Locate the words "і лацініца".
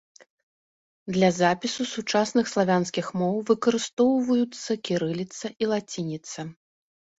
5.63-6.39